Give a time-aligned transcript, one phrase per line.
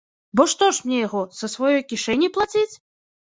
[0.39, 2.73] Бо што ж мне яго, са сваёй кішэні плаціць?